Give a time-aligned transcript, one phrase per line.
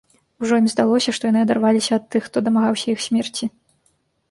[0.45, 3.45] Ужо ім здалося, што яны адарваліся ад тых, хто дамагаўся іх смерці.